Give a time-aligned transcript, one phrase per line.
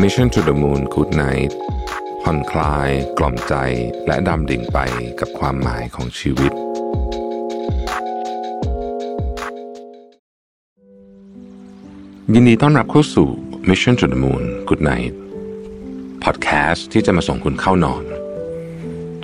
[0.00, 1.52] Mission to the Moon Good Night
[2.22, 3.54] ผ่อนคลาย กล่อมใจ
[4.06, 4.78] และดำดิ่งไป
[5.20, 6.52] กับความหมายของชีวิต
[12.32, 13.28] ยินดีต้อนรับเข้าสู่
[13.68, 15.14] Mission to the Moon Good Night
[16.24, 18.04] พอดแคสต์ที่จะมาส่งคุณเข้านอน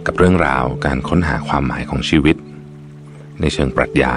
[0.07, 2.37] กับเรื่องราวการค้นหาความหมายของชีวิต
[3.41, 4.14] ในเชิงปรัชญา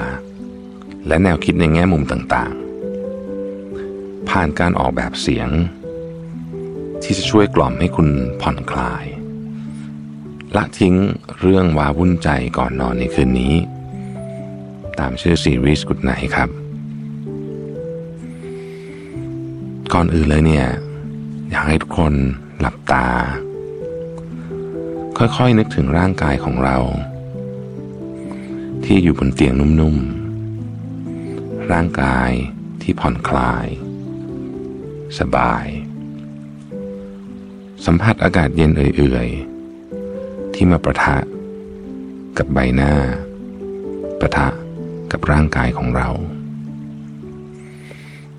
[1.07, 5.51] และแนวคิดในแง่มุมต่างๆ ผ่านการออกแบบเสียง
[7.03, 8.09] ที่จะช่วยกล่อมให้คุณ
[8.41, 9.05] ผ่อนคลาย
[10.55, 10.95] ละทิ้ง
[11.39, 13.53] เรื่องว้าวุ่นใจก่อนนอนในคืนนี้
[14.99, 16.49] ตามชื่อซีรีส์กุดไหนครับ
[19.93, 20.67] ก่อนอื่นเลยเนี่ย
[21.49, 22.13] อยากให้ทุกคน
[22.59, 23.07] หลับตา
[25.17, 26.77] ค่อยๆนึกถึงร่างกายของเรา
[28.85, 32.31] ที่อยู่บนเตียงนุ่มๆ ร่างกาย
[32.81, 33.67] ที่ผ่อนคลาย
[35.19, 35.65] สบาย
[37.85, 41.17] สัมผัสอากาศเย็นเอื่อยๆ ที่มาประทะ
[42.37, 42.93] กับใบหน้า
[44.19, 44.47] ประทะ
[45.11, 46.09] กับร่างกายของเรา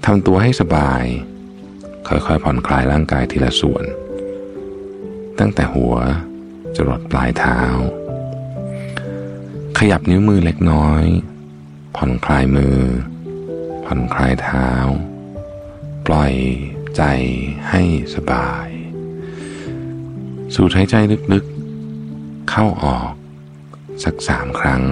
[0.05, 1.05] ทำตัวให้สบาย
[2.09, 3.85] ค่อยๆผ่อนคลายร่างกายทีละส่วน
[5.39, 5.95] ตั้งแต่หัว
[6.77, 7.61] จรดปลายเท้า
[9.79, 11.05] ขยับนิ้วมือเล็กน้อย
[11.97, 12.79] ผ่อนคลายมือ
[13.85, 14.69] ผ่อนคลายเท้า
[16.07, 16.35] ปล่อย
[16.97, 17.03] ใจ
[17.71, 17.83] ให้
[18.15, 18.67] สบาย
[20.55, 20.95] สูดหายใจ
[21.33, 23.13] ลึกๆ เข้าออก
[24.05, 24.83] สักสามครั้ง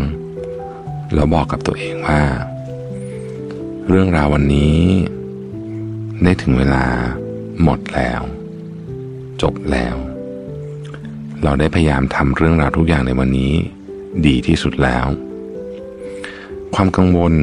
[1.15, 2.23] แล้วบอกกับตัวเองว่า
[3.89, 4.79] เรื่องราววันนี้
[6.23, 6.85] ได้ถึงเวลา
[7.63, 8.21] หมดแล้ว
[9.43, 9.97] จบแล้ว
[11.43, 13.55] เราได้พยายามทำเรื่องราวทุกอย่างในวันนี้
[14.27, 15.07] ดีที่สุดแล้ว
[16.75, 17.35] ความกังวล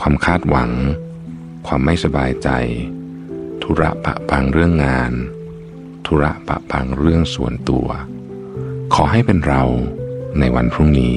[0.00, 0.70] ความคาดหวัง
[1.66, 2.48] ความไม่สบายใจ
[3.62, 5.12] ธุระปะปังเรื่องงาน
[6.08, 7.86] ธุระปะปังเรื่องส่วนตัว
[8.94, 9.62] ขอให้เป็นเรา
[10.38, 11.16] ในวันพรุ่งนี้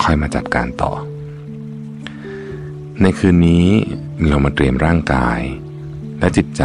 [0.00, 0.92] ค่อยมาจัดการต่อ
[3.02, 3.66] ในคืนนี้
[4.28, 5.40] เรามาเตรียมร่างกาย
[6.18, 6.62] และจิตใจ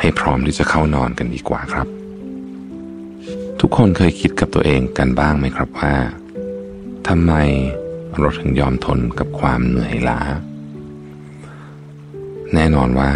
[0.00, 1.86] ให้พร้อมที่จะเข้านอนกันดีกว่าครับ
[3.60, 5.94] ทุกคนเคยคิดกับตัวเองกันบ้างไหมครับว่า
[7.08, 7.32] ทำไม
[8.18, 10.20] เราถึงยอมทนกับความเหนื่อยล้า
[12.54, 13.10] แน่นอนว่า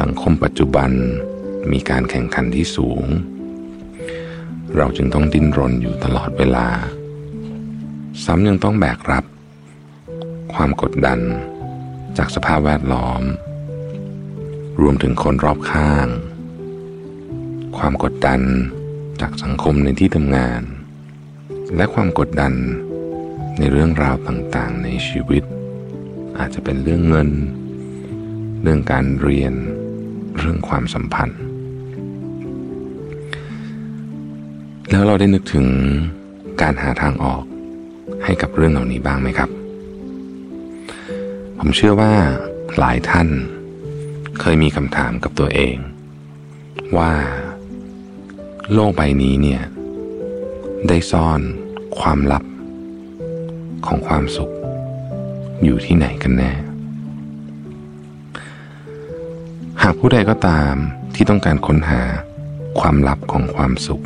[0.00, 0.90] สังคมปัจจุบัน
[1.72, 3.04] มีการแข่งขันที่สูง
[4.76, 6.68] เราจึงต้องดิ้นรนอยู่ตลอดเวลา
[8.24, 9.24] ซ้ำยังต้องแบกรับ
[10.54, 11.20] ความกดดัน
[12.18, 13.22] จากสภาพแวดล้อม
[14.80, 16.08] รวมถึงคนรอบข้าง
[17.76, 18.40] ความกดดัน
[19.20, 20.62] จากสังคมในที่ทำงาน
[21.76, 22.52] และความกดดัน
[23.58, 25.42] ในเรื่องราวต่างๆ ในชีวิต
[26.38, 27.28] อาจจะเป็นเรื่องเงิน
[28.62, 29.54] เรื่องการเรียน
[30.38, 31.45] เรื่องความสัมพันธ์
[34.90, 35.66] แล้วเราได้นึกถึง
[36.62, 37.42] การหาทางออก
[38.24, 39.50] ให้กับเรื่องเหล่านี้บ้างไหมครับ
[41.58, 42.12] ผมเชื่อว่า
[42.78, 43.28] หลายท่าน
[44.40, 45.76] เคยมีคำถามกับตัวเอง
[46.98, 47.12] ว่า
[48.72, 49.62] โลกใบนี้เนี่ย
[50.88, 51.40] ได้ซ่อน
[51.98, 52.44] ความลับ
[53.86, 54.52] ของความสุข
[55.64, 56.52] อยู่ที่ไหนกันแน่
[59.82, 60.74] หากผู้ใดก็ตาม
[61.14, 62.02] ที่ต้องการค้นหา
[62.80, 64.04] ความลับของความสุข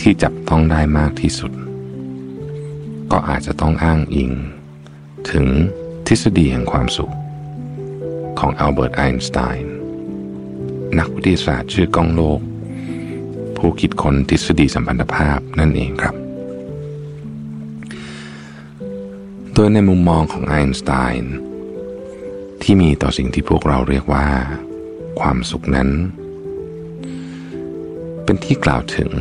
[0.00, 1.52] ที่จับต้องได้มากที่สุด
[3.12, 4.30] ก็อาจจะต้องอ้างอิง
[5.30, 5.46] ถึง
[6.06, 7.14] ทฤษฎีแห่งความสุข
[8.38, 9.72] ของอัลเบิร์ตไอน์สไตน์
[10.98, 12.40] นักวิทยาศาสตร์ชื่อก้องโลก
[13.56, 16.14] ผู้คิดค้นทฤษฎีสัมพันธภาพนั่นเองครับ
[19.54, 21.34] โดยในมุมมองของไอน์สไตน์
[22.62, 24.26] ที่มีต่อสิ่งที่พวกเราเรียกว่า
[25.20, 25.88] ความสุขนั้น
[28.24, 29.12] เป็นที่กล่าวถึง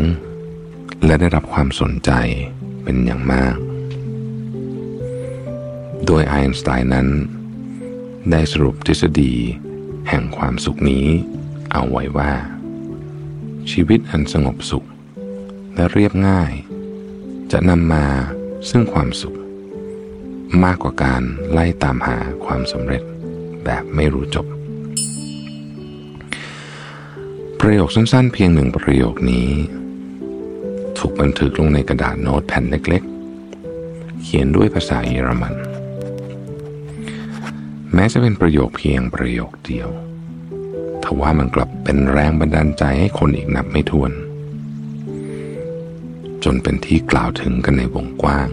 [1.06, 2.12] และได้รับความสนใจ
[2.84, 3.56] เป็นอย่างมาก
[6.06, 7.08] โดยไอน์สไตน์นั้น
[8.32, 9.34] ได้สรุปทฤษฎี
[10.10, 11.06] แห่งความสุขนี้
[11.74, 12.32] เอาไว้ว่า
[13.72, 14.88] ชีวิตอันสงบสุข
[15.76, 16.52] และเรียบง่าย
[17.52, 18.06] จะนำมา
[18.70, 19.38] ซึ่งความสุข
[20.64, 21.22] มากกว่าการ
[21.52, 23.04] ไล่ตามหาความสำเร็จ
[23.64, 24.46] แบบไม่รู้จบ
[27.60, 29.50] ประโยคสั้นๆเพียงหนึ่งประโยคนี้
[31.00, 35.54] ถูกบันทึกลงในกระดาษโน้ตแผ่นเล็กๆ เขียนด้วยภาษาเยอรมัน
[37.94, 39.90] แม้จะเป็นประโยคเพียงประโยคเดียว
[41.04, 44.12] ทว่ามันกลับเป็นแรงบันดาลใจให้คนอีกนับไม่ถ้วน
[46.44, 48.50] จนเป็นที่กล่าวถึงกันในวงกว้าง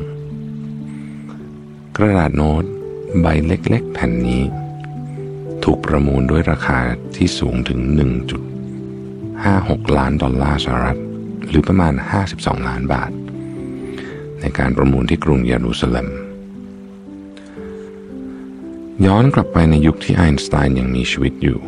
[1.96, 2.64] กระดาษโน้ต
[3.20, 4.42] ใบเล็กๆ แผ่นนี้
[5.64, 6.78] ถูกประมูลด้วยราคา
[7.16, 7.80] ที่สูงถึง
[8.68, 11.00] 1.56 ล้านดอลลาร์สหรัฐ
[11.48, 11.94] หรือประมาณ
[12.30, 13.10] 52 ล้านบาท
[14.40, 16.08] ในการประมูลที่กรุงเยรูซาเล็ม
[19.06, 21.58] ย้อนกลับไปในยุคที่ไอน์สไตน์ยังมีชีวิตอยู่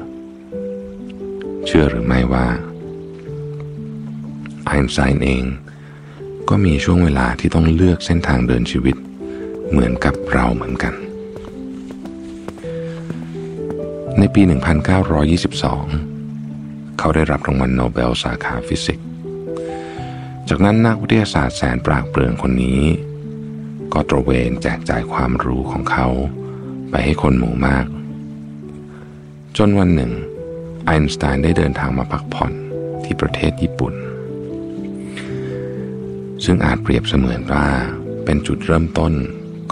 [1.67, 2.47] เชื่อหรือไม่ว่า
[4.67, 5.45] ไอน์สไตน์เอง
[6.49, 8.97] ก็มีช่วงเวลาที่ต้องเลือกเส้นทางเดินชีวิต
[9.71, 10.95] เหมือนกับเราเหมือนกัน
[14.19, 14.43] ในปี
[16.11, 19.07] 1922 เขาได้รับรางวัลโนเบลสาขาฟิสิกส์
[20.49, 22.83] จากนั้นนักวิทยาศาสตร์แสนปราดเปรื่องคนนี้
[23.93, 26.09] ก็ตระเวนแจกจ่ายความรู้ของเขา
[26.91, 27.87] ไปให้คนหมู่มาก
[29.56, 30.12] จนวันหนึ่ง
[30.85, 32.53] ไอน์สไตน์ได้เดินทางมาพักผ่อน
[33.05, 33.95] ที่ประเทศญี่ปุ่น
[36.45, 37.67] ซึ่งอาจเปรียบเสมือนว่า
[38.25, 39.12] เป็นจุดเริ่มต้น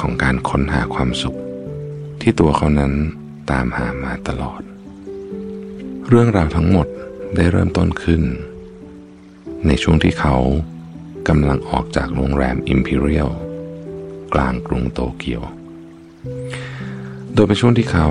[0.00, 1.38] ของการค้นหาความสุข
[2.20, 2.92] ที่ตัวเขานั้น
[3.50, 4.62] ตามหามาตลอด
[6.08, 6.86] เรื่องราวทั้งหมด
[7.34, 8.22] ได้เริ่มต้นขึ้น
[9.66, 10.36] ในช่วงที่เขา
[11.28, 13.32] กำลังออกจากโรงแรม Imperial
[14.34, 15.42] กลางกรุงโตเกียว
[17.34, 18.08] โดยเป็นช่วงที่เขา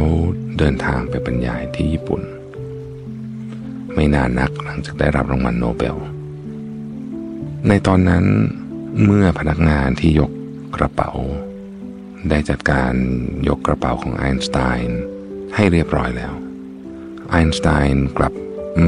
[0.57, 2.21] เดินทางไปบรรยายที่ญี่ปุ่น
[3.93, 5.97] ไม่นานนักหลังจากได้รับรางวัลโนเบล
[7.67, 8.25] ในตอนนั้น
[9.05, 10.31] เมื่อพนักงานที่ยก
[10.75, 11.11] กระเป๋า
[12.29, 12.93] ได้จัดการ
[13.47, 14.57] ยกกระเป๋าของไอน์สไต
[14.87, 15.01] น์
[15.55, 16.33] ให้เรียบร้อยแล้ว
[17.29, 18.33] ไอน์สไตน์กลับ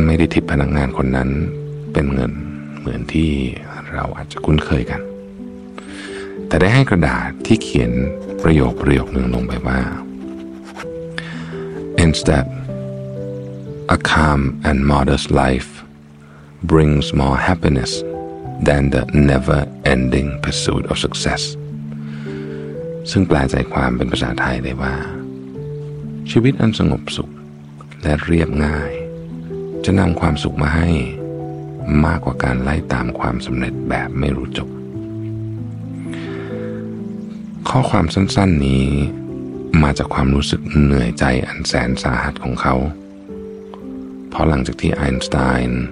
[0.06, 1.30] ไม่ได้ทิปพนักงานคนนั้น
[1.94, 2.32] เป็นเงิน
[2.88, 3.32] เหมือนที่
[3.94, 5.02] เราอาจจะคุ้นเคยกัน
[6.48, 7.92] แต่ได้ให้กระดาษที่เขียน
[8.44, 9.80] ประโยคประโยคหนึ่งลงไปว่า
[12.06, 12.48] instead
[13.96, 15.72] a calm and modest life
[16.72, 17.92] brings more happiness
[18.68, 21.42] than the never-ending pursuit of success
[23.12, 24.96] ซึ่งแปลใจความเป็นภาษาไทยได้ว่า
[26.32, 27.30] ชีวิตอันสงบสุข
[28.04, 28.92] และเรียบง่าย
[29.86, 30.90] จะนำความสุขมาให้
[32.06, 34.70] มากกว่าการไล่ตามความสำเร็จแบบไม่รู้จบ
[37.70, 38.86] ข้อความสั้นๆนี้
[39.84, 42.76] มาจากความรู้สึกเหนื่อยใจอันแสนสาหัสของเขา
[44.30, 45.38] เพราะหลังจากที่ไอน์สไต
[45.68, 45.84] น์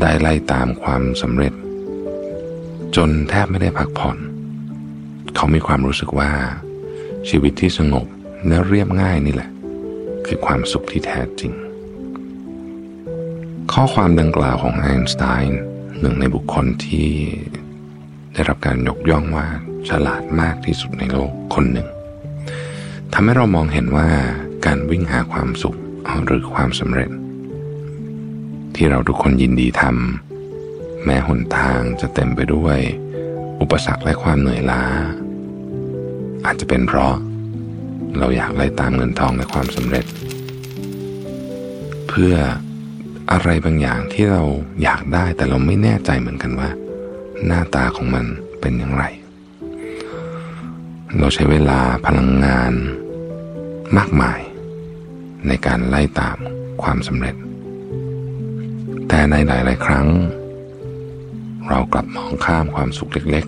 [0.00, 1.52] ได้ไล่ตามความสำเร็จ
[2.96, 4.18] จนแทบไม่ได้พักผ่อน
[5.34, 6.30] เขามีความรู้สึกว่า
[7.28, 8.06] ชีวิตที่สงบ
[8.46, 9.50] และเรียบง่ายนี่แหละ
[10.26, 11.52] คือความสุขที่แท้จริง
[13.72, 15.60] ข้อความดังกล่าวของไอน์สไตน์
[16.00, 17.10] หนึ่งในบุคคลที่
[18.32, 19.46] ได้รับการยกย่องว่า
[19.88, 21.88] ฉลาดมากที่สุดในโลกคนหนึ่ง
[23.12, 24.08] ทำให้เรามองเห็นว่า
[24.66, 25.76] การวิ่งหาความสุข
[26.24, 27.10] หรือความสำเร็จ
[28.74, 32.78] ที่เราทุกคนยินดีทำแม้หนทางจะเต็มไปด้วย
[33.60, 34.82] อุปสรรคและความเหนื่อยล้า
[36.46, 37.14] อาจจะเป็นเพราะ
[38.18, 40.04] เราอยากไล่ตามเงินทองและความสำเร็จ
[42.08, 42.34] เพื่อ
[43.32, 44.42] อะไรบางอย่างที่เรา
[44.82, 46.70] อยากได้แต่เราไม่แน่ใจเหมือนกันว่า
[47.46, 48.24] หน้าตาของมัน
[48.60, 49.04] เป็นอย่างไร
[51.18, 52.72] เราใช้เวลาพลังงาน
[53.96, 54.40] มากมาย
[55.46, 56.38] ในการไล่ตาม
[56.82, 57.36] ความสำเร็จ
[59.08, 60.08] แต่ในหลาย ๆ ครั้ง
[61.68, 63.44] เรากลับมองข้ามความสุขเล็ก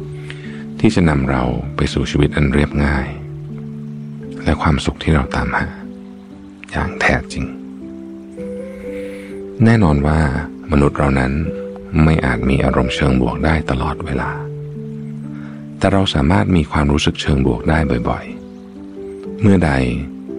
[0.00, 1.42] ๆ ที่จะนำเรา
[1.76, 3.06] ไปสู่ชีวิตอันเรียบง่าย
[4.44, 5.66] และความสุขที่เราตามหา
[6.70, 7.44] อย่างแท้จริง
[9.62, 10.20] แน่นอนว่า
[10.72, 11.32] มนุษย์เรานั้น
[12.04, 14.30] ไม่อาจมีอารมณ์เชิงบวกได้ตลอดเวลา
[15.78, 19.72] แต่เราสามารถมีความรู้สึกเชิงบวกได้บ่อยๆ เมื่อใด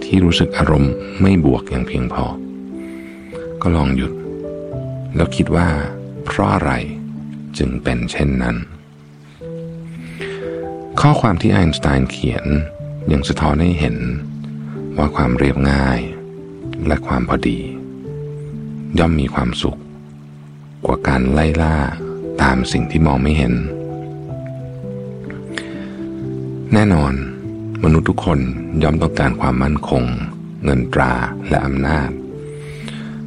[0.04, 2.26] ที่รู้สึกอารมณ์ไม่บวกอย่างเพียงพอ
[3.62, 4.14] ก็ลองหยุด
[5.16, 5.68] แล้วคิดว่า
[6.26, 6.72] เพราะอะไร
[7.58, 8.56] จึงเป็นเช่นนั้น
[11.00, 12.46] ข้อความที่ไอน์สไตน์เขียน
[13.12, 13.98] ยังสะท้อนให้เห็น
[14.98, 16.00] ว่าความเรียบง่าย
[16.88, 17.60] และความพอดี
[19.00, 19.78] ย่อมมีความสุข
[20.86, 21.76] กว่าการไล่ล่า
[22.42, 23.54] ตามสิ่งที่มองไม่เห็น
[26.74, 27.14] แน่นอน
[27.84, 28.40] มนุษย์ทุกคน
[28.84, 30.04] ย่อมต้องการความมั่นคง
[30.64, 31.14] เงินตรา
[31.50, 32.10] และอำนาจ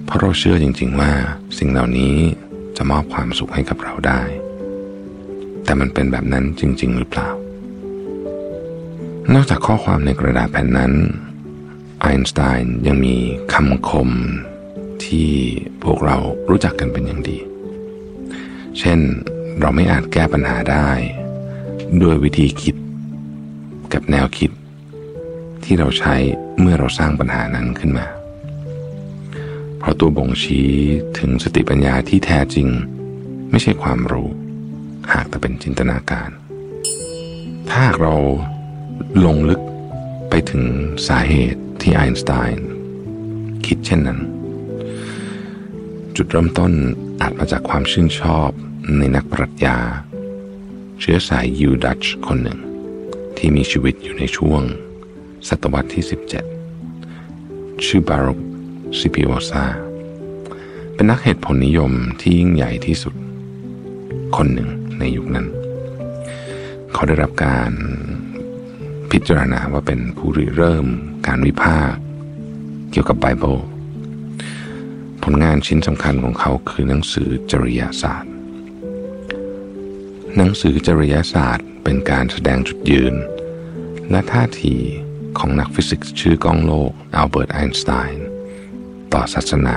[0.04, 1.12] เพราะเราเชื่อจริง ๆ ว่า
[1.58, 2.16] สิ่งเหล่านี้
[2.76, 4.22] จะมอบความสุขให้กับเราได้
[5.64, 7.30] แต่มันเป็นแบบนั้นจริง ๆ หรือเปล่า
[9.34, 10.92] นอกจากข้อความในกระดาษแผ่นนั้น
[12.00, 13.14] ไอน์สไตน์ยังมี
[13.52, 14.10] คำคม
[15.06, 15.30] ที่
[15.82, 16.16] พวกเรา
[16.48, 17.38] รู้จักกันเป็นอย่างดี
[18.78, 19.00] เช่น
[19.60, 20.90] เราไม่อาจแก้ปัญหาได้
[22.02, 22.76] ด้วยวิธีคิด
[23.92, 24.50] กับแนวคิด
[25.64, 26.14] ที่เราใช้
[26.60, 28.06] เมื่อเราสร้างปัญหานั้นขึ้นมา
[29.78, 30.68] เพราะตัวบ่งชี้
[31.18, 32.68] ถึงสติปัญญาที่แท้จริง
[33.50, 34.28] ไม่ใช่ความรู้
[35.12, 36.30] หากแต่เป็นจินตนาการ
[37.70, 38.14] ถ้าเรา
[39.24, 39.60] ลงลึก
[40.30, 40.64] ไปถึง
[41.08, 42.66] สาเหตุที่ไอน์สไตน์
[43.66, 44.20] คิดเช่นนั้น
[46.20, 46.72] จุดเริ่มต้น
[47.20, 48.50] อาจมาจากความชื่นชอบ
[48.98, 49.78] ในนักปรัชญา
[51.00, 52.58] เชื้อสายยูดัชคนหนึ่ง
[53.36, 54.62] ที่มีชีวิตอยู่ในช่วง
[55.48, 56.04] ศตวรรษที่
[56.98, 58.40] 17 ชื่อบารุก
[58.98, 59.64] ซิปิโอซา
[60.94, 63.14] เป็นนักเหตุผลนิยมที่ยิ่งใหญ่ที่สุด
[64.36, 65.46] คนหนึ่งในยุคนั้น
[66.92, 67.72] เขาได้รับการ
[69.10, 70.86] พิจารณาว่าเป็นผู้ริเริ่ม
[71.26, 72.00] การวิพากษ์
[72.90, 73.56] เกี่ยวกับไบเบิล
[75.30, 78.32] ผลงานชิ้นสำคัญของเขาคือหนังสือจริยศาสตร์
[80.36, 83.14] หนังสือจริยศาสตร์เป็นการแสดงจุดยืน
[84.10, 84.76] และท่าที
[85.38, 88.26] ของนักฟิสิกส์ชื่อก้องโลกอัลเบิร์ตไอน์สไตน์
[89.12, 89.76] ต่อศาสนา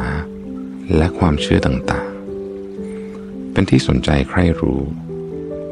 [0.98, 4.82] และความเชื่อต่างๆ เป็นที่สนใจใคร่รู้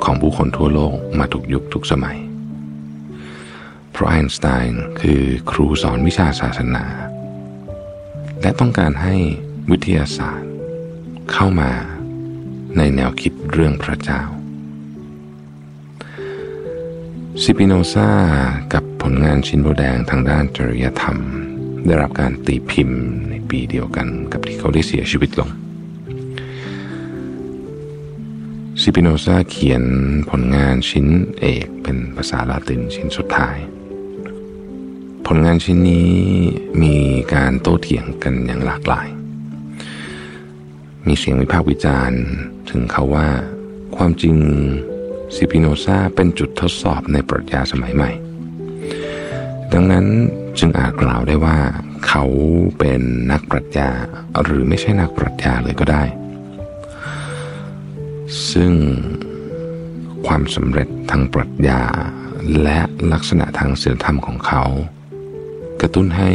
[0.04, 2.18] ของผู้คนทั่วโลกมาทุกยุคทุกสมัย
[3.92, 5.22] เพราะไอน์สไตน์คือ
[5.52, 6.86] ครูสอนวิชาศาสนา
[8.42, 9.16] และต้องการให้
[9.72, 10.52] วิทยาศาสตร์
[11.32, 11.72] เข้ามา
[12.78, 14.22] ในแนวคิดเรื่องพระเจ้า
[17.42, 18.10] ซิปิโนซา
[18.74, 21.18] กับผลงานชิ้นโบแดงทางด้านจริยธรรม
[21.86, 25.50] ได้รับการตีพิมพ์ในปีเดียวกันกับที่เขาได้เสียชีวิตลง
[28.82, 29.84] ซิปิโนซาเขียน
[30.30, 31.08] ผลงานชิ้น
[31.40, 33.58] เอกเป็นภาษาลาตินชิ้นสุดท้าย
[35.28, 36.12] ผลงานชิ้นนี้
[36.84, 36.96] มี
[37.34, 39.08] การโต้เถียงกันอย่างหลากหลาย
[41.08, 42.22] มีเสียงวิพากษ์วิจารณ์
[42.70, 43.28] ถึงเขาว่า
[43.96, 44.36] ความจริง
[45.36, 48.12] ซิปิโนซาเป็นจุดทดสอบในปรัชญาสมัยใหม่
[49.74, 50.06] ดังนั้น
[50.60, 51.58] จึงอาจกล่าวได้ว่า
[52.08, 52.26] เขา
[52.80, 53.02] เป็น
[53.32, 53.90] นักปรัชญา
[54.44, 56.04] หรือไม่ใช่นักปรัชญาเลยก็ได้
[58.52, 58.74] ซึ่ง
[60.28, 61.82] ความสำเร็จทางปรัชญา
[62.62, 62.80] และ
[63.12, 64.64] ลักษณะทางศีลธรรมของเขา
[65.82, 66.32] กระตุ้นให้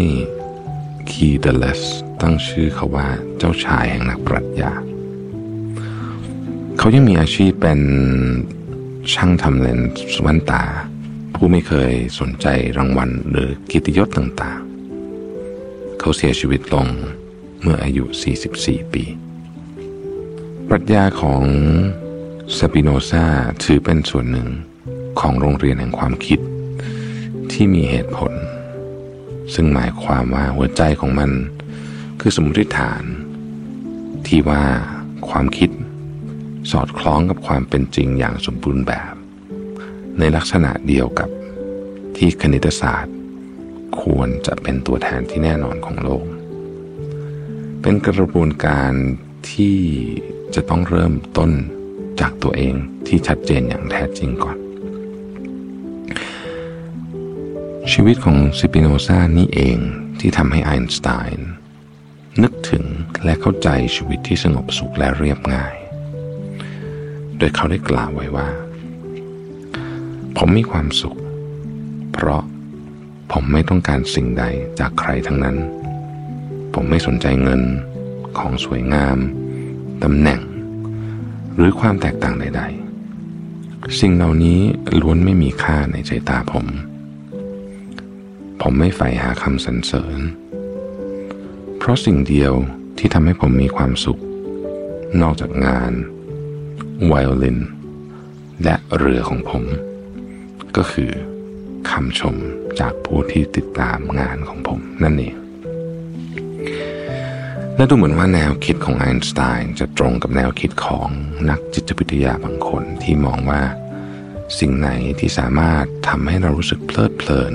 [1.10, 1.82] คีเดเลส
[2.26, 4.72] ตั้งชื่อเขาว่าเจ้าชายแห่งนักปรัชญา
[6.78, 7.80] เขายังมีอาชีพเป็น
[9.12, 9.80] ช่างทำเลน
[10.12, 10.64] ส์แว่นตา
[11.34, 12.46] ผู้ไม่เคยสนใจ
[12.78, 16.86] รางวัลหรือกิตยศต่างๆ เขาเสียชีวิตลง
[17.62, 18.04] เมื่ออายุ
[18.48, 19.04] 44 ปี
[20.68, 21.42] ปรัชญาของ
[22.58, 23.24] สปิโนซา
[23.64, 24.48] ถือเป็นส่วนหนึ่ง
[25.20, 26.40] ของโรงเรียนแห่งความคิด
[27.52, 28.32] ที่มีเหตุผล
[29.54, 31.32] ซึ่งหมายความว่าหัวใจของมัน
[32.26, 33.04] คือสมมติฐาน
[34.26, 34.64] ที่ว่า
[35.28, 35.70] ความคิด
[36.70, 39.14] สอดคล้องกับความเป็นจริงอย่างสมบูรณ์แบบ
[40.18, 41.28] ในลักษณะเดียวกับ
[42.16, 43.16] ที่คณิตศาสตร์
[44.00, 46.24] ควรจะเป็นตัวแทนที่แน่นอนของโลก
[47.82, 48.92] เป็นกระบวนการ
[49.50, 49.76] ที่
[50.54, 51.50] จะต้องเริ่มต้น
[52.20, 52.74] จากตัวเอง
[53.06, 54.58] ที่ชัดเจนอย่างแท้จริงก่อน
[57.92, 59.78] ชีวิตของซิปิโนซานี่เอง
[60.20, 61.53] ที่ทำให้ไอน์สไตน์
[62.42, 62.84] นึกถึง
[63.24, 65.74] และเข้าใจชีวิตที่สงบสุขและเรียบง่าย
[67.38, 68.48] โดยเขาได้กล่าวไว้ว่า
[70.36, 71.18] ผมมีความสุข
[72.12, 72.42] เพราะ
[73.32, 74.44] ผมไม่ต้องการสิ่งใด
[74.80, 75.56] จากใครทั้งนั้น
[76.74, 77.62] ผมไม่สนใจเงิน
[78.38, 79.18] ของสวยงาม
[80.02, 80.40] ตำแหน่ง
[81.56, 82.62] หรือความแตกต่างใด
[83.30, 84.60] ๆ สิ่งเหล่านี้
[85.00, 86.66] ล้วนไม่มีค่าในใจตาผม
[88.60, 90.18] ผมไม่ใฝ่หาคำสรรเสริญ
[91.86, 92.54] เพราะสิ่งเดียว
[92.98, 94.20] ที่ทำให้ผมมีความสุข
[95.22, 95.92] นอกจากงาน
[97.06, 97.58] ไวโอลิน
[98.64, 99.64] และเรือของผม
[100.76, 101.10] ก็คือ
[101.90, 102.36] คำชม
[102.80, 105.34] จากผู้ที่ติดตามงานของผมนั่นเอง
[107.76, 111.08] และดูเหมือนว่าแนวคิดของไอน์สไตน์จะตรงกับแนวคิดของ
[111.50, 113.62] นักจิตวิทยาบางคนที่มองว่า
[114.58, 117.54] สิ่งไหนที่สามารถทำให้เรารู้สึกเพลิดเพลิน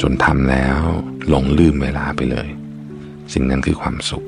[0.00, 0.78] จนทำแล้ว
[1.28, 2.50] หลงลืมเวลาไปเลย
[3.32, 4.24] สิ่งนั้นคือความสุข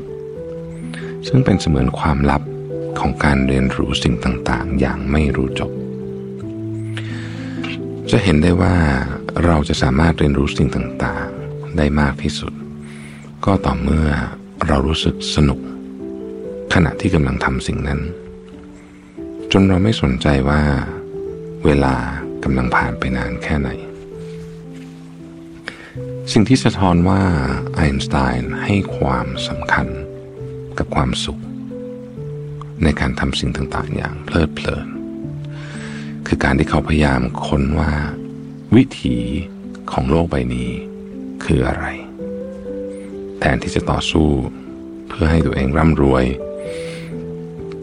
[1.27, 2.43] ซึ่งเป็นเสมือนความลับ
[2.99, 5.71] ของการเรียนรู้สิ่งต่างๆ อย่างไม่รู้จบ
[8.11, 8.75] จะเห็นได้ว่า
[9.45, 12.53] เราจะสามารถเรียนรู้สิ่งต่างๆ ได้มากที่สุด
[13.45, 14.09] ก็ต่อเมื่อ
[14.67, 15.61] เรารู้สึกสนุก
[16.75, 18.01] ขณะที่กำลังทำสิ่งนั้น
[19.53, 20.61] จนเราไม่สนใจว่า
[21.65, 21.95] เวลา
[22.45, 23.69] กำลังผ่านไปนานแค่ไหน
[26.31, 27.23] สิ่งที่สะท้อนว่า
[27.75, 29.89] ไอน์สไตน์ให้ความสำคัญ
[30.79, 31.43] กับความสุข
[32.83, 34.89] ในการทำสิ่งต่างๆ อย่างเพลิดเพลิน
[36.27, 37.93] คือการที่เขาพยายามค้นว่า
[38.77, 39.17] วิถี
[39.93, 40.71] ของโลกใบนี้
[41.45, 41.87] คืออะไร
[43.39, 44.31] แทนที่จะต่อสู้
[45.09, 46.25] เพื่อให้ตัวเองร่ำรวย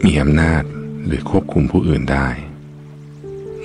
[0.04, 0.62] มีอำนาจ
[1.06, 2.28] หรือควบคุมผู้อื่นได้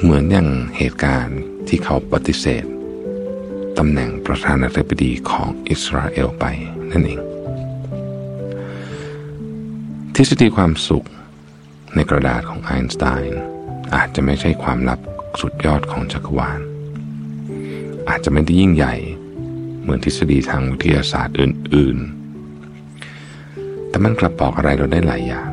[0.02, 2.66] เหมือนอย่างเหตุการณ์ที่เขาปฏิเสธ
[3.78, 6.46] ตำแหน่งประธานาธิบดีของอิสราเอลไป
[6.92, 7.20] นั่นเอง
[10.16, 11.06] ทฤษฎีความสุข
[11.96, 13.42] ในกระดาษของไอน์สไตน์
[13.96, 15.00] อาจจะไม่ใช่ความลับ
[15.42, 16.60] สุดยอดของจักรวาล
[18.10, 18.96] อาจจะไม่ได้ยิ่งใหญ่
[19.82, 21.98] เหมือนทฤษฎีทางวิทยาศาสตร์อื่น
[22.94, 25.50] ๆ แต่มันกลับบอกอะไรเราได้หลายอย่าง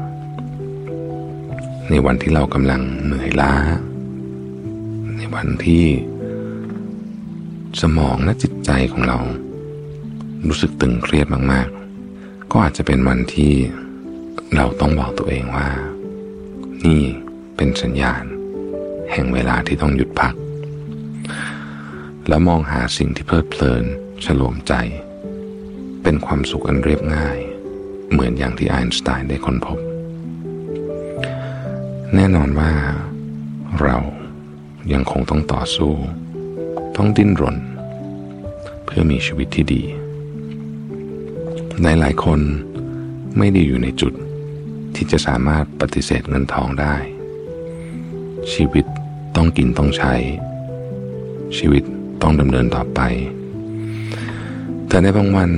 [1.91, 3.52] ในวันที่เรากำลังเหนื่อยล้า
[5.17, 5.85] ในวันที่
[7.81, 9.19] สมองและจิตใจของเรา
[10.47, 13.52] รู้สึกตึงเครียดมากๆ ก็อาจจะเป็นวันที่
[14.57, 15.69] เราต้องบอกตัวเองว่า
[16.85, 17.02] นี่
[17.57, 18.25] เป็นสัญญาณ
[19.12, 20.35] แห่งเวลาที่ต้องหยุดพัก
[22.29, 23.85] แล้วมองหาสิ่งที่เพลิดเพลิน
[24.25, 24.75] ฉลมใจ
[26.02, 27.38] เป็นความสุขอันเรียบง่าย
[28.11, 29.79] เหมือนอย่างที่ไอน์สไตน์ได้ค้นพบ
[32.14, 32.73] แน่นอนว่า
[33.83, 33.99] เรา
[34.93, 35.95] ยังคงต้องต่อสู้
[36.97, 37.57] ต้องดิ้นรน
[38.85, 39.83] เพื่อมีชีวิตที่ดี
[41.83, 42.41] หลายหลายคน
[43.39, 44.13] ไม่ได้อยู่ในจุด
[44.95, 46.95] ที่จะสามารถปฏิเสธเงินทองได้
[48.53, 48.85] ชีวิต
[49.37, 50.15] ต้องกินต้องใช้
[51.59, 51.83] ชีวิต
[52.23, 53.01] ต้องดำเนินต่อไป
[54.89, 55.51] แต่ในบางวัน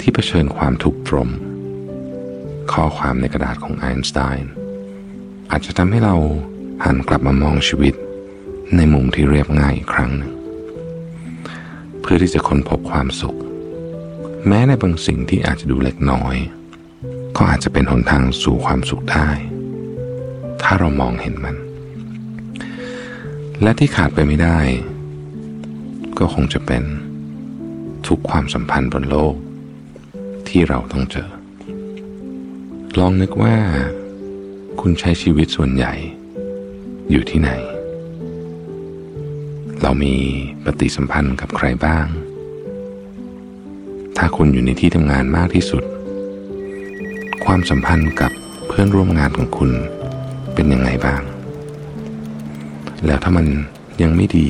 [0.00, 1.30] ที่เผชิญความทุกข์ตรม
[2.72, 4.52] ข้อความในกระดาษของไอน์สไตน์
[5.50, 6.16] อาจจะทำให้เรา
[6.84, 7.94] หันกลับมามองชีวิต
[8.76, 10.32] ในมุมที่เรียบง่ายอีกครั้งหนึ่ง
[12.10, 13.38] พื่อที่จะค้นพบความสุข
[14.46, 16.36] แม้ในบางสิ่งที่อาจจะดูเล็กน้อย
[17.36, 19.28] ก็อาจจะเป็นหนทางสู่ความสุขได้
[20.62, 21.56] ถ้าเรามองเห็นมัน
[23.62, 24.58] และที่ขาดไปไม่ได้
[26.18, 26.82] ก็คงจะเป็น
[28.06, 29.34] ทุกความสัมพันธ์บนโลก
[30.48, 31.30] ที่เราต้องเจอ
[32.98, 33.56] ลองนึกว่า
[34.80, 35.94] คุณใช้ชีวิตส่วนใหญ่
[37.10, 37.52] อยู่ที่ไหน
[39.82, 40.14] เรามี
[40.64, 42.06] ปฏิสัมพันธ์กับใครบ้าง
[44.16, 45.84] ถ้าคุณอยู่ในที่ทำงานมากที่สุด
[47.44, 48.32] ความสัมพันธ์กับ
[48.66, 49.70] เพื่อนร่วมงานของคุณ
[50.54, 51.22] เป็นยังไงบ้าง
[53.06, 53.46] แล้วถ้ามัน
[54.02, 54.48] ยังไม่ดี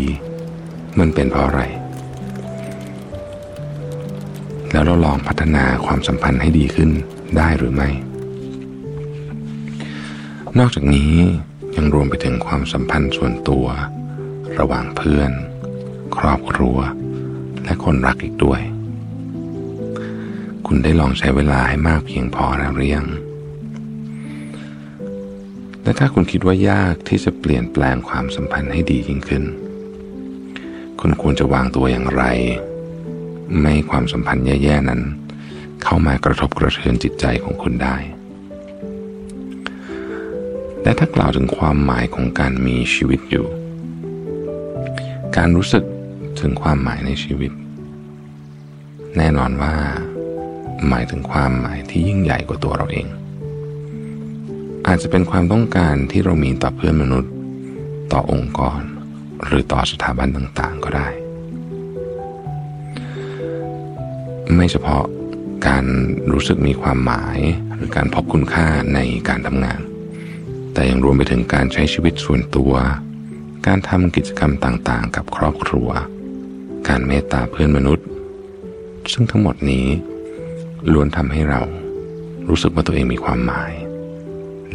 [0.98, 1.60] มันเป็นเพราะอะไร
[4.72, 6.90] แล้วเราลองพัฒนาความสัมพันธ์ให้ดีขึ้น
[7.36, 7.88] ได้หรือไม่
[10.58, 11.12] นอกจากนี้
[11.76, 13.66] ยังรวมไปถึงความสัมพันธ์ส่วนตัว
[14.58, 15.30] ระหว่างเพื่อน
[16.16, 16.76] ครอบครัว
[17.64, 18.60] และคนรักอีกด้วย
[20.66, 23.08] คุณได้ลองใช้เวลาให้มากเพียงพอแล้วหรือยัง
[25.82, 29.44] และถ้าคุณคิดว่ายากที่จะเปลี่ยนแปลงความสัมพันธ์ให้ดียิ่งขึ้น
[31.00, 32.24] คุณควรจะวางตัวอย่างไร
[33.60, 35.02] ไม่ความสัมพันธ์แย่ๆนั้น
[35.82, 37.96] เข้ามากระทบกระเทือนจิตใจของคุณได้
[40.82, 43.46] และถ้ากล่าวถึงความหมายของการมีชีวิตอยู่
[45.42, 45.84] การรู้สึก
[46.40, 47.52] ถึงความหมายในชีวิต
[49.16, 49.74] แน่นอนว่า
[50.88, 53.06] หมายถึงความหมายที่ยิ่งใหญ่กว่าตัวเราเอง
[54.86, 57.32] อาจจะเป็นความต้องการที่เรามีต่อเพื่อนมนุษย์
[58.12, 58.80] ต่อองค์กร
[59.44, 61.08] หรือต่อสถาบันต่างๆ ก็ได้
[64.54, 65.04] ไม่เฉพาะ
[65.68, 65.84] การ
[66.32, 67.38] รู้สึกมีความหมาย
[67.74, 68.98] หรือการพบคุณค่าใน
[69.28, 69.80] การทำงาน
[70.72, 72.74] แต่ยังรวมไปถึงการใช้ชีวิตส่วนตัว
[73.66, 75.88] การทำกิจกรรมต่างๆ กับครอบครัว
[76.88, 78.06] การเมตตาเพื่อนมนุษย์
[79.12, 79.86] ซึ่งทั้งหมดนี้
[80.92, 81.60] ล้วนทำให้เรา
[82.48, 83.72] รู้สึกว่าตัวเองมีความหมาย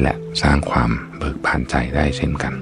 [0.02, 2.54] และสร้างความเบิกบานใจได้เช่นกัน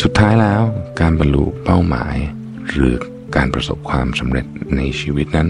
[0.00, 0.62] สุดท้ายแล้ว
[1.00, 2.16] การบรรลุเป้าหมาย
[2.68, 2.94] หรือ
[3.36, 5.48] การประสบความสำเร็จในชีวิตนั้น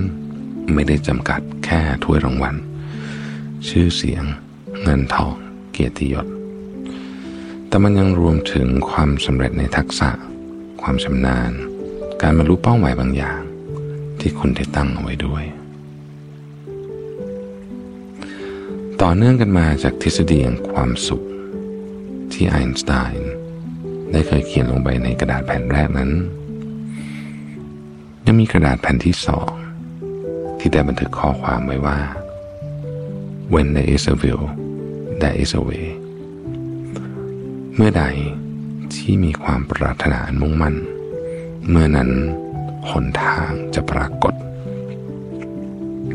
[0.75, 2.55] ไม่ได้จำกัดแค่ถ้วยรางวัล
[3.69, 4.25] ชื่อเสียง
[4.83, 5.35] เงินทอง
[5.73, 6.27] เกียรติยศ
[7.71, 10.11] แต่มันยังรวมถึงความสำเร็จในทักษะ
[10.83, 11.51] ความชำนาญ
[12.23, 13.41] การบรรลุเป้าหมายบางอย่าง
[14.21, 15.45] ที่คุณได้ตั้งเอาไว้ด้วย
[19.03, 21.23] ต่อเนื่องกันมาจากทฤษฎีแห่งความสุข
[22.33, 23.31] ที่ไอน์สไตน์
[24.13, 26.11] ได้เคยเขียนลงไปในกระดาษแผ่นแรกนั้น
[28.27, 29.51] ยังมีกระดาษแผ่นที่สอง
[30.59, 31.99] ที่ได้บันทึกข้อความไว้ว่า
[33.53, 34.45] when there is a will
[35.21, 35.87] there is a way
[37.75, 38.05] เมื่อใด
[38.95, 40.77] ที่มีความปรารถนาอันมุ่งมั่น
[41.71, 42.11] เมื่อนั้น
[42.91, 44.35] หนทางจะปรากฏ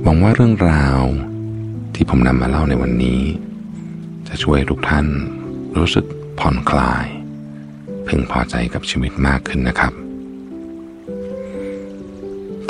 [0.02, 1.02] หวังว่าเรื่องราว
[1.96, 3.22] ที่ผมนำมาเล่าในวันนี้
[4.28, 5.06] จะช่วยทุกท่าน
[5.78, 6.06] รู้สึก
[6.40, 7.06] ผ่อนคลาย
[8.08, 9.94] พึงพอใจกับชีวิตมากขึ้นนะครับ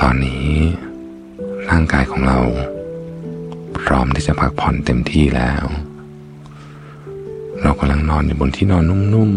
[0.01, 0.49] ตอนนี้
[1.69, 2.39] ร่างกายของเรา
[3.79, 5.65] พร้อมที่จะพักผ่อนเต็มที่แล้ว
[7.61, 9.31] เรากำลังนอนอยู่บนที่นอนนุ่ม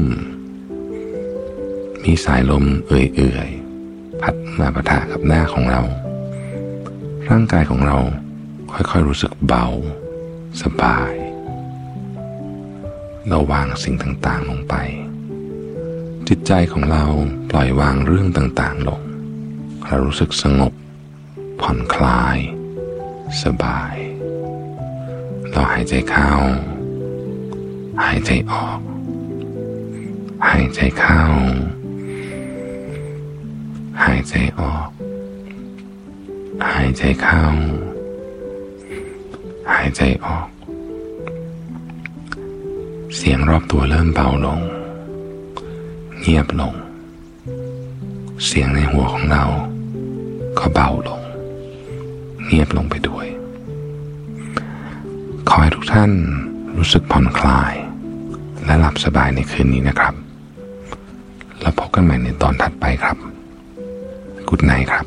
[1.18, 5.82] ๆ มีสายลมเอื่อยๆ พัดมาประทะกับหน้าของเรา
[7.28, 7.98] ร่างกายของเรา
[8.72, 9.66] ค่อยๆรู้สึกเบา
[10.62, 11.12] สบาย
[13.28, 14.74] เราวางสิ่งต่างๆลงไป
[16.28, 17.04] จิตใจของเรา
[17.50, 19.00] ปล่อยวางเรื่องต่างๆลง
[19.86, 20.72] เรารู้สึกสงบ
[21.60, 22.38] ผ่อนคลาย
[23.42, 23.94] สบาย
[25.50, 26.32] เราหายใจเข้า
[28.02, 28.80] หายใจออก
[30.48, 31.20] หายใจเข้า
[34.02, 34.88] หายใจออก
[36.68, 37.42] หายใจเข้า
[39.72, 40.48] หายใจออก
[43.16, 44.60] เสียงรอบตัวเริ่มเบาลง
[46.20, 46.74] เงียบลง
[48.46, 49.44] เสียงในหัวของเรา
[50.58, 51.22] ก็เบาลง
[52.44, 53.26] เงียบลงไปด้วย
[55.48, 56.12] ขอให้ทุกท่าน
[56.76, 57.74] รู้สึกผ่อนคลาย
[58.68, 60.14] และหลับสบายในคืนนี้นะครับ
[61.60, 63.16] แล้วพบกันใหม่ในตอนถัดไปครับ
[64.48, 65.04] กุดไนครับ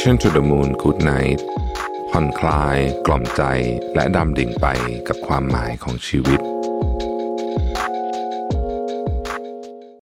[0.00, 1.40] Mission to the Moon Good Night
[2.10, 3.42] ผ่อนคลาย กล่อมใจ
[3.94, 4.66] และดำดิ่งไป
[5.08, 6.40] กับความหมายของชีวิต